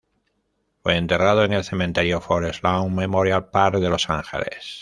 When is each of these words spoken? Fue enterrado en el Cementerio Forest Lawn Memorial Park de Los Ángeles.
Fue 0.81 0.97
enterrado 0.97 1.43
en 1.43 1.53
el 1.53 1.63
Cementerio 1.63 2.21
Forest 2.21 2.63
Lawn 2.63 2.95
Memorial 2.95 3.51
Park 3.51 3.75
de 3.75 3.89
Los 3.89 4.09
Ángeles. 4.09 4.79